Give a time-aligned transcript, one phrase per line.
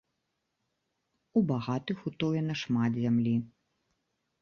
[1.41, 3.35] У багатых утоена шмат зямлі.